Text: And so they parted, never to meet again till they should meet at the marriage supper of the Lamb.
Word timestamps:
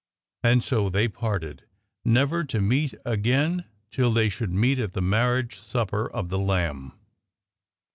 And 0.43 0.63
so 0.63 0.89
they 0.89 1.07
parted, 1.07 1.63
never 2.03 2.43
to 2.45 2.59
meet 2.59 2.95
again 3.05 3.65
till 3.91 4.11
they 4.11 4.29
should 4.29 4.51
meet 4.51 4.79
at 4.79 4.93
the 4.93 4.99
marriage 5.01 5.59
supper 5.59 6.09
of 6.09 6.29
the 6.29 6.39
Lamb. 6.39 6.93